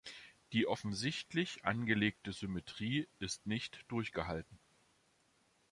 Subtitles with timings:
[0.51, 4.57] Die offensichtlich angelegte Symmetrie ist nicht durchgehalten.